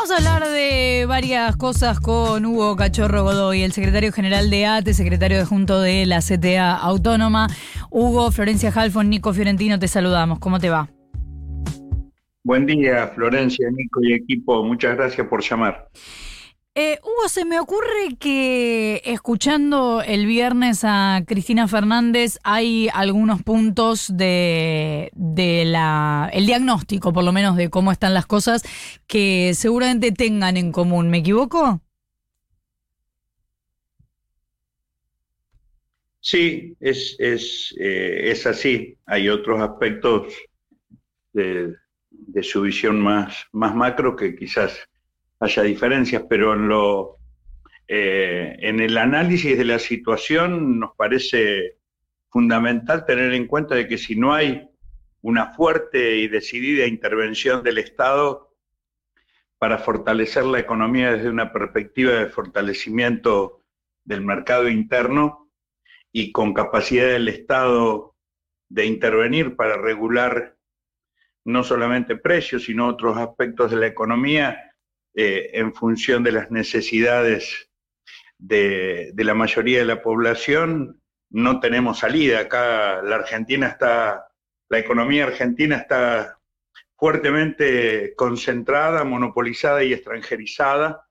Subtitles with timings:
[0.00, 4.94] Vamos a hablar de varias cosas con Hugo Cachorro Godoy, el secretario general de ATE,
[4.94, 7.48] secretario de Junto de la CTA Autónoma.
[7.90, 10.38] Hugo, Florencia Halfon, Nico Fiorentino, te saludamos.
[10.38, 10.88] ¿Cómo te va?
[12.42, 14.64] Buen día, Florencia, Nico y equipo.
[14.64, 15.90] Muchas gracias por llamar.
[16.82, 24.08] Eh, Hugo, se me ocurre que escuchando el viernes a Cristina Fernández hay algunos puntos
[24.16, 25.10] de,
[25.66, 28.62] la el diagnóstico, por lo menos de cómo están las cosas,
[29.06, 31.10] que seguramente tengan en común.
[31.10, 31.82] ¿Me equivoco?
[36.20, 38.96] Sí, es, es, eh, es así.
[39.04, 40.32] Hay otros aspectos
[41.34, 41.74] de,
[42.08, 44.89] de su visión más, más macro que quizás
[45.40, 47.16] haya diferencias, pero en, lo,
[47.88, 51.78] eh, en el análisis de la situación nos parece
[52.28, 54.68] fundamental tener en cuenta de que si no hay
[55.22, 58.54] una fuerte y decidida intervención del Estado
[59.58, 63.62] para fortalecer la economía desde una perspectiva de fortalecimiento
[64.04, 65.50] del mercado interno
[66.12, 68.14] y con capacidad del Estado
[68.68, 70.56] de intervenir para regular
[71.44, 74.69] no solamente precios, sino otros aspectos de la economía,
[75.14, 77.70] eh, en función de las necesidades
[78.38, 82.40] de, la mayoría de la población, no tenemos salida.
[82.40, 84.28] Acá la Argentina está,
[84.68, 86.38] la economía argentina está
[86.96, 91.06] fuertemente concentrada, monopolizada y extranjerizada,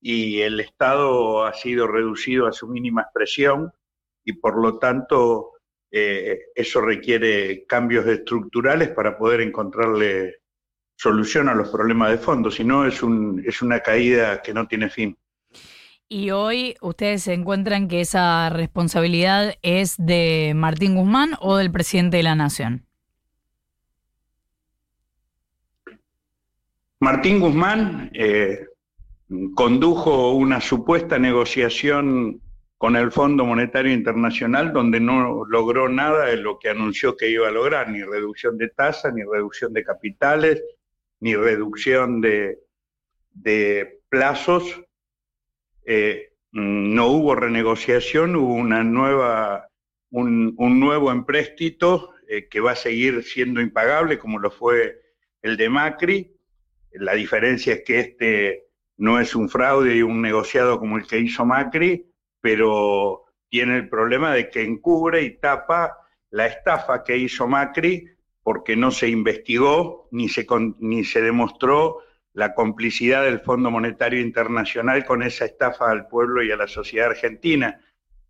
[0.00, 3.72] y el Estado ha sido reducido a su mínima expresión,
[4.24, 5.52] y por lo tanto
[5.90, 10.43] eh, eso requiere cambios estructurales para poder encontrarle
[10.96, 14.90] solución los problemas de fondo, si no es, un, es una caída que no tiene
[14.90, 15.16] fin.
[16.08, 22.18] Y hoy ustedes se encuentran que esa responsabilidad es de Martín Guzmán o del presidente
[22.18, 22.86] de la Nación.
[27.00, 28.66] Martín Guzmán eh,
[29.54, 32.40] condujo una supuesta negociación
[32.78, 37.48] con el Fondo Monetario Internacional donde no logró nada de lo que anunció que iba
[37.48, 40.62] a lograr, ni reducción de tasas, ni reducción de capitales,
[41.24, 42.58] ni reducción de,
[44.10, 44.82] plazos.
[45.86, 49.70] Eh, no hubo renegociación, hubo una nueva,
[50.10, 55.00] un, nuevo empréstito eh, que va a seguir siendo impagable, como lo fue
[55.40, 56.36] el de Macri.
[56.92, 58.66] La diferencia es que este
[58.98, 62.06] no es un fraude y un negociado como el que hizo Macri,
[62.42, 65.96] pero tiene el problema de que encubre y tapa
[66.28, 68.13] la estafa que hizo Macri
[68.44, 70.46] porque no se investigó ni se,
[70.78, 71.98] ni se demostró
[72.34, 77.10] la complicidad del Fondo Monetario Internacional con esa estafa al pueblo y a la sociedad
[77.10, 77.80] argentina.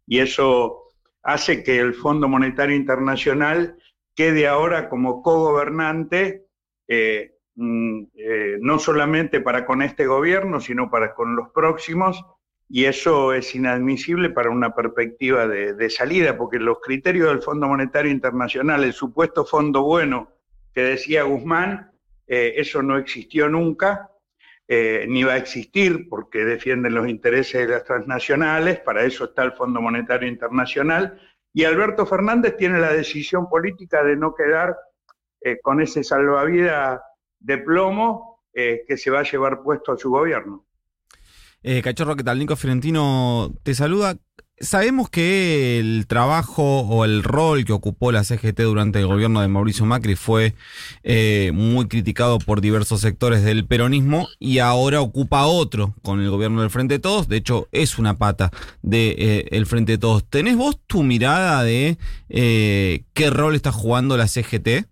[0.06, 0.84] Y eso
[1.22, 3.76] hace que el Fondo Monetario Internacional
[4.14, 6.46] quede ahora como cogobernante,
[6.86, 12.25] eh, mm, eh, no solamente para con este gobierno, sino para con los próximos,
[12.69, 18.10] y eso es inadmisible para una perspectiva de, salida, porque los criterios del Fondo Monetario
[18.10, 20.30] Internacional, el supuesto fondo bueno
[20.72, 21.92] que decía Guzmán,
[22.26, 24.10] eh, eso no existió nunca,
[24.66, 29.44] eh, ni va a existir porque defienden los intereses de las transnacionales, para eso está
[29.44, 31.20] el Fondo Monetario Internacional,
[31.52, 34.75] y Alberto Fernández tiene la decisión política de no quedar
[35.42, 37.00] eh, con ese salvavidas
[37.38, 40.64] de plomo que se va a llevar puesto a su gobierno.
[41.66, 42.38] Eh, Cachorro, ¿qué tal?
[42.38, 44.19] Nico Fiorentino te saluda.
[44.60, 49.48] Sabemos que el trabajo o el rol que ocupó la CGT durante el gobierno de
[49.48, 50.54] Mauricio Macri fue
[51.04, 56.60] eh, muy criticado por diversos sectores del peronismo y ahora ocupa otro con el gobierno
[56.60, 57.28] del Frente de Todos.
[57.28, 58.50] De hecho, es una pata
[58.82, 60.22] del de, eh, Frente de Todos.
[60.28, 61.96] ¿Tenés vos tu mirada de
[62.28, 64.86] qué rol está jugando la CGT?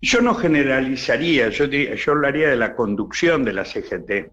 [0.00, 4.32] Yo no generalizaría, yo, yo hablaría de la conducción de la CGT,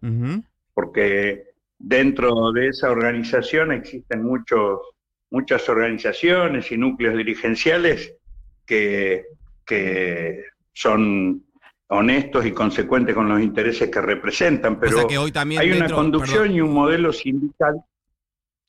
[0.74, 1.44] porque
[1.80, 4.80] dentro de esa organización existen muchos,
[5.32, 8.16] muchas organizaciones y núcleos dirigenciales
[8.66, 9.26] que,
[9.66, 10.44] que
[10.74, 11.44] son
[11.88, 16.52] honestos y consecuentes con los intereses que representan, pero que hoy también hay una conducción
[16.52, 17.84] y un modelo sindical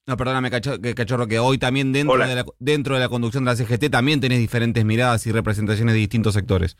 [0.07, 3.57] no, perdóname, cachorro, que hoy también dentro de, la, dentro de la conducción de la
[3.57, 6.77] CGT también tenés diferentes miradas y representaciones de distintos sectores.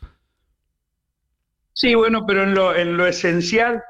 [1.73, 3.83] Sí, bueno, pero en lo, en lo esencial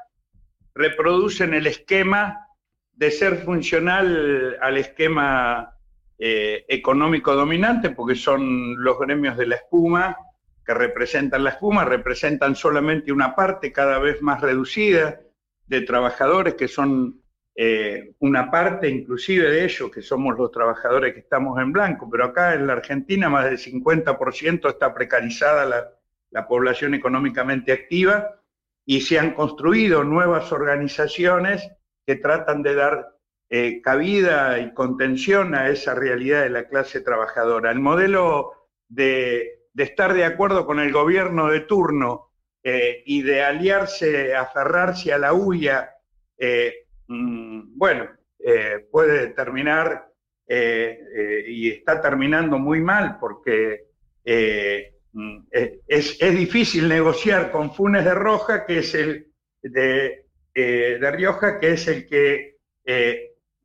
[0.74, 2.48] reproducen el esquema
[2.94, 5.76] de ser funcional al esquema
[6.18, 10.16] eh, económico dominante, porque son los gremios de la espuma
[10.64, 15.20] que representan la espuma, representan solamente una parte cada vez más reducida
[15.66, 17.22] de trabajadores que son
[17.58, 22.26] eh, una parte inclusive de ellos, que somos los trabajadores que estamos en blanco, pero
[22.26, 25.90] acá en la Argentina más del 50% está precarizada la,
[26.30, 28.42] la población económicamente activa
[28.84, 31.66] y se han construido nuevas organizaciones
[32.06, 33.16] que tratan de dar
[33.48, 37.70] eh, cabida y contención a esa realidad de la clase trabajadora.
[37.70, 38.52] El modelo
[38.88, 42.32] de, estar de acuerdo con el gobierno de turno
[42.62, 45.92] eh, y de aliarse, aferrarse a la huya,
[47.08, 48.08] mm, bueno,
[48.90, 50.08] puede terminar
[50.48, 53.86] y está terminando muy mal porque
[55.12, 55.38] mm,
[55.88, 59.32] es, difícil negociar con Funes de Roja, que es el
[59.62, 62.58] de, Rioja, que es el que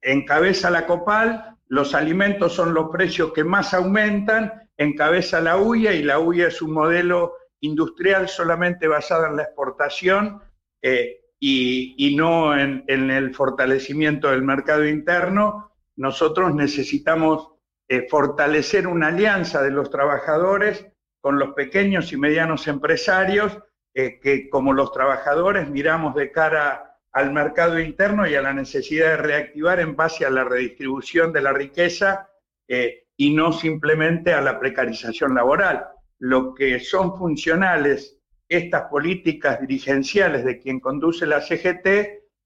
[0.01, 6.03] encabeza la COPAL, los alimentos son los precios que más aumentan, encabeza la UIA y
[6.03, 10.41] la UIA es un modelo industrial solamente basado en la exportación
[10.81, 15.71] eh, y, no en, el fortalecimiento del mercado interno.
[15.95, 17.49] Nosotros necesitamos
[17.89, 20.87] eh, fortalecer una alianza de los trabajadores
[21.19, 23.57] con los pequeños y medianos empresarios,
[23.95, 29.09] eh, que como los trabajadores miramos de cara al mercado interno y a la necesidad
[29.09, 32.29] de reactivar en base a la redistribución de la riqueza
[32.67, 35.87] eh, y no simplemente a la precarización laboral.
[36.19, 38.20] Lo que son funcionales
[38.51, 41.87] estas políticas dirigenciales de quien conduce la CGT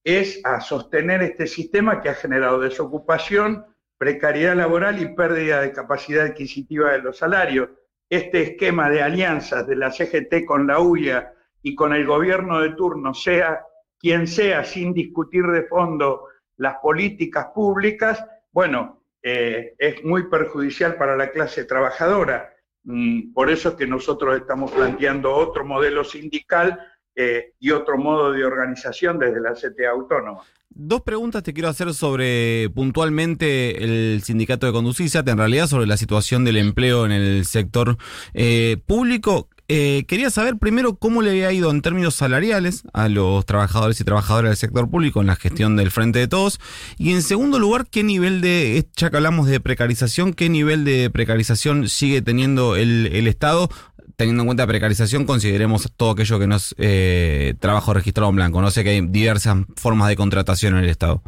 [0.04, 3.66] es a sostener este sistema que ha generado desocupación,
[3.98, 7.70] precariedad laboral y pérdida de capacidad adquisitiva de los salarios.
[8.08, 12.76] Este esquema de alianzas de la CGT con la UIA y con el gobierno de
[12.76, 13.66] turno, sea
[13.98, 21.18] quien sea, sin discutir de fondo las políticas públicas, bueno, eh, es muy perjudicial para
[21.18, 22.55] la clase trabajadora.
[22.86, 26.80] Mm, por eso es que nosotros estamos planteando otro modelo sindical
[27.16, 30.42] eh, y otro modo de organización desde la CTA autónoma.
[30.70, 35.96] Dos preguntas te quiero hacer sobre puntualmente el sindicato de Conducisat, en realidad sobre la
[35.96, 37.98] situación del empleo en el sector
[38.34, 39.48] eh, público.
[39.68, 44.04] Eh, quería saber primero cómo le había ido en términos salariales a los trabajadores y
[44.04, 46.60] trabajadoras del sector público en la gestión del Frente de Todos.
[47.00, 51.10] Y en segundo lugar, qué nivel de, ya que hablamos de precarización, qué nivel de
[51.10, 53.70] precarización sigue teniendo el, Estado.
[54.18, 58.62] Teniendo en cuenta precarización, consideremos todo aquello que no es eh, trabajo registrado en blanco.
[58.62, 61.22] No sé que hay diversas formas de contratación en el Estado.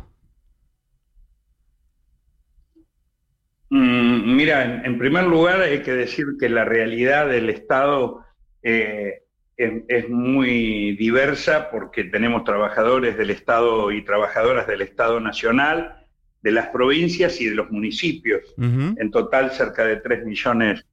[3.69, 8.23] Mm, mira, en, primer lugar hay que decir que la realidad del Estado
[8.69, 9.23] eh,
[9.55, 16.05] es, muy diversa porque tenemos trabajadores del Estado y trabajadoras del Estado Nacional,
[16.41, 18.53] de las provincias y de los municipios.
[18.57, 20.85] En total cerca de 3 millones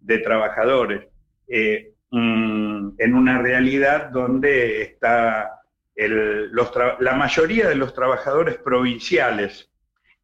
[0.00, 1.06] de trabajadores.
[1.46, 5.60] Eh, mm, en una realidad donde está
[5.94, 9.70] la mayoría de los trabajadores provinciales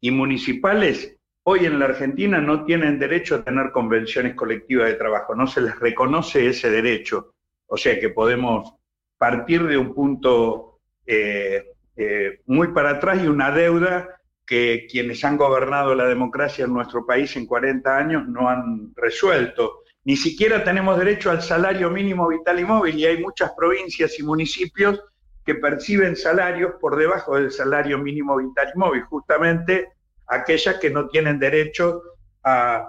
[0.01, 5.35] y municipales hoy en la Argentina no tienen derecho a tener convenciones colectivas de trabajo,
[5.35, 7.33] no se les reconoce ese derecho.
[7.67, 8.73] O sea que podemos
[9.17, 11.63] partir de un punto eh,
[11.95, 17.05] eh, muy para atrás y una deuda que quienes han gobernado la democracia en nuestro
[17.05, 19.83] país en 40 años no han resuelto.
[20.03, 24.23] Ni siquiera tenemos derecho al salario mínimo vital y móvil y hay muchas provincias y
[24.23, 25.01] municipios
[25.45, 29.89] que perciben salarios por debajo del salario mínimo vital y móvil, justamente
[30.31, 32.01] aquellas que no tienen derecho
[32.41, 32.87] al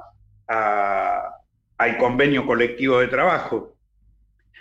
[1.98, 3.76] convenio colectivo de trabajo.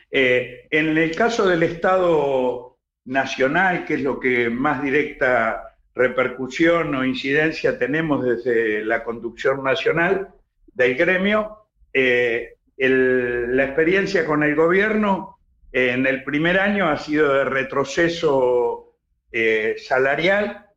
[0.09, 7.05] Eh, en el caso del Estado Nacional, que es lo que más directa repercusión o
[7.05, 10.29] incidencia tenemos desde la conducción nacional
[10.73, 15.37] del gremio, eh, la experiencia con el gobierno
[15.71, 18.95] en el primer año ha sido de retroceso
[19.31, 20.70] eh, salarial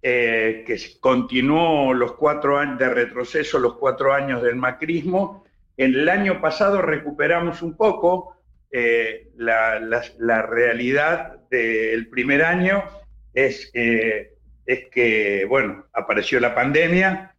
[0.00, 5.44] eh, que continuó los cuatro años de retroceso, los cuatro años del macrismo.
[5.76, 8.36] En el año pasado recuperamos un poco
[8.70, 9.80] eh, la,
[10.42, 12.84] realidad del primer año,
[13.34, 14.34] es, eh,
[14.66, 17.34] es que, bueno, apareció la pandemia,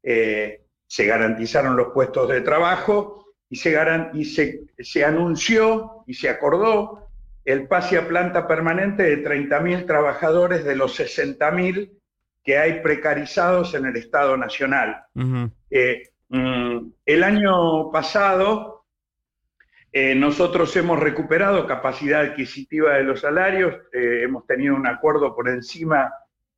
[0.00, 3.76] se garantizaron los puestos de trabajo y, se,
[4.12, 7.08] y se, se anunció y se acordó
[7.44, 11.90] el pase a planta permanente de 30.000 trabajadores de los 60.000
[12.44, 15.06] que hay precarizados en el Estado Nacional.
[15.70, 18.84] Eh, mm, el año pasado
[19.90, 25.48] eh, nosotros hemos recuperado capacidad adquisitiva de los salarios, eh, hemos tenido un acuerdo por
[25.48, 26.12] encima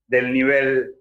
[0.07, 0.93] del nivel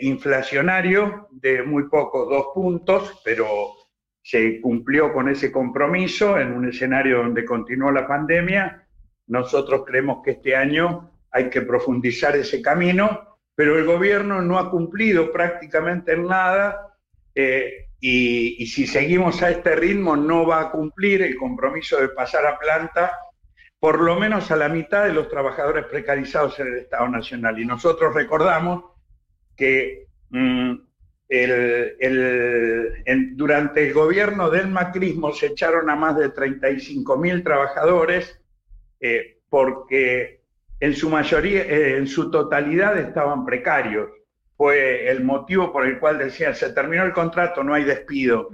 [0.00, 3.74] inflacionario de muy poco, dos puntos, pero
[4.22, 8.86] se cumplió con ese compromiso en un escenario donde continuó la pandemia.
[9.26, 13.25] Nosotros creemos que este año hay que profundizar ese camino
[13.56, 16.94] pero el gobierno no ha cumplido prácticamente en nada
[17.34, 22.46] eh, y, si seguimos a este ritmo no va a cumplir el compromiso de pasar
[22.46, 23.12] a planta
[23.80, 27.58] por lo menos a la mitad de los trabajadores precarizados en el Estado Nacional.
[27.58, 28.84] Y nosotros recordamos
[29.54, 30.72] que mm,
[33.34, 38.40] durante el gobierno del macrismo se echaron a más de 35 mil trabajadores
[39.00, 40.35] eh, porque
[40.80, 44.10] en su mayoría, eh, en su totalidad estaban precarios.
[44.56, 48.48] Fue el motivo por el cual decían, se terminó el contrato, no hay despido.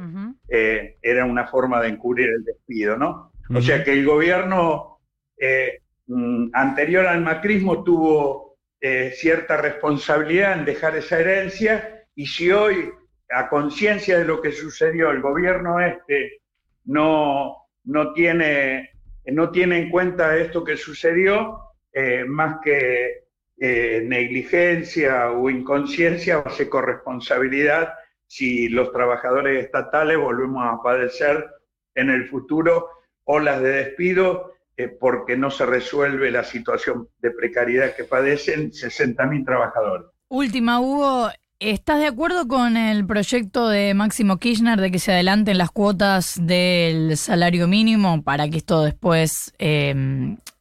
[0.49, 3.33] eh, era una forma de encubrir el despido, ¿no?
[3.55, 5.00] O sea que el gobierno
[5.38, 12.50] eh, mm, anterior al macrismo tuvo eh, cierta responsabilidad en dejar esa herencia y si
[12.50, 12.91] hoy,
[13.31, 16.41] a conciencia de lo que sucedió, el gobierno este
[16.85, 18.91] no, no, tiene,
[19.26, 21.59] no tiene en cuenta esto que sucedió,
[21.93, 23.25] eh, más que
[23.59, 27.95] eh, negligencia o inconsciencia, va a ser corresponsabilidad
[28.27, 31.47] si los trabajadores estatales volvemos a padecer
[31.95, 32.89] en el futuro
[33.25, 39.45] olas de despido eh, porque no se resuelve la situación de precariedad que padecen 60.000
[39.45, 40.07] trabajadores.
[40.29, 41.29] Última, Hugo,
[41.61, 46.41] ¿estás de acuerdo con el proyecto de Máximo Kirchner de que se adelanten las cuotas
[46.41, 49.53] del salario mínimo para que esto después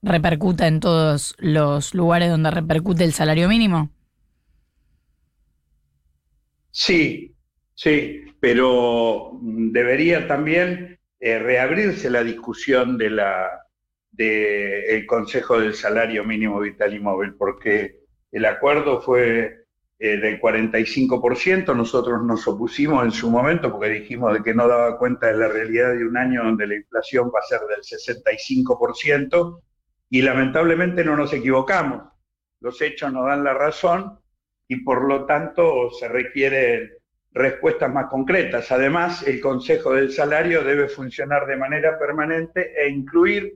[0.01, 3.89] repercuta en todos los lugares donde repercute el salario mínimo?
[6.71, 7.35] Sí,
[7.73, 13.49] sí, pero debería también eh, reabrirse la discusión de la
[14.11, 19.65] del Consejo del Salario Mínimo Vital y Móvil, porque el acuerdo fue
[19.99, 24.97] eh, del 45%, nosotros nos opusimos en su momento porque dijimos de que no daba
[24.97, 29.61] cuenta de la realidad de un año donde la inflación va a ser del 65%,
[30.11, 32.03] y lamentablemente no nos equivocamos.
[32.59, 34.19] Los hechos nos dan la razón
[34.67, 36.91] y por lo tanto se requieren
[37.31, 38.71] respuestas más concretas.
[38.73, 43.53] Además, el Consejo del Salario debe funcionar de manera permanente e incluir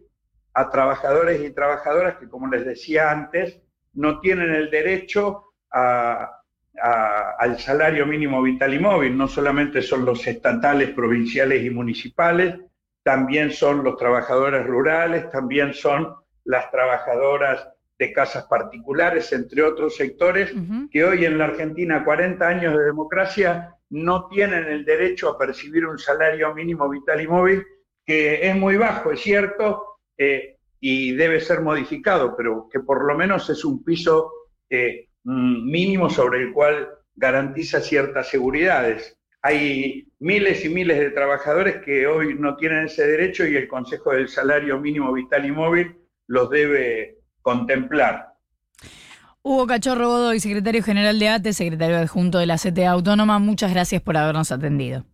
[0.54, 3.62] a trabajadores y trabajadoras que, como les decía antes,
[3.94, 9.18] no tienen el derecho al salario mínimo vital y móvil.
[9.18, 12.56] No solamente son los estatales, provinciales y municipales,
[13.04, 20.54] también son los trabajadores rurales, también son las trabajadoras de casas particulares, entre otros sectores,
[20.54, 20.90] uh -huh.
[20.90, 25.86] que hoy en la Argentina, 40 años de democracia, no tienen el derecho a percibir
[25.86, 27.66] un salario mínimo vital y móvil,
[28.06, 33.16] que es muy bajo, es cierto, eh, y debe ser modificado, pero que por lo
[33.16, 34.32] menos es un piso
[34.70, 39.18] eh, mínimo sobre el cual garantiza ciertas seguridades.
[39.42, 44.12] Hay miles y miles de trabajadores que hoy no tienen ese derecho y el Consejo
[44.12, 45.96] del Salario Mínimo Vital y Móvil
[46.28, 48.34] los debe contemplar.
[49.42, 54.02] Hugo Cachorro Godoy, secretario general de ATE, secretario adjunto de la CTA Autónoma, muchas gracias
[54.02, 55.06] por habernos atendido.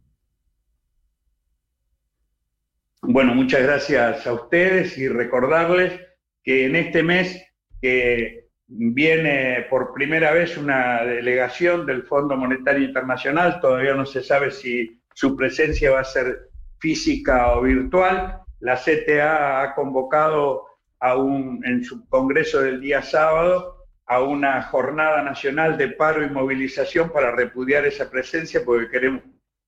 [3.01, 5.99] Bueno, muchas gracias a ustedes y recordarles
[6.43, 7.43] que en este mes
[7.81, 14.51] que viene por primera vez una delegación del Fondo Monetario Internacional, todavía no se sabe
[14.51, 18.39] si su presencia va a ser física o virtual.
[18.59, 20.67] La CTA ha convocado
[21.01, 26.29] a un, en su congreso del día sábado a una jornada nacional de paro y
[26.29, 29.23] movilización para repudiar esa presencia porque queremos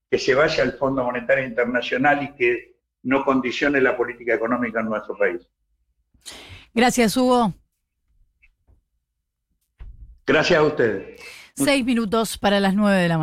[0.09, 4.87] que se vaya al Fondo Monetario Internacional y que no condicione la política económica en
[4.87, 5.41] nuestro país.
[6.73, 7.53] Gracias, Hugo.
[10.25, 11.21] Gracias a ustedes.
[11.55, 13.21] Seis minutos para las nueve de la mañana.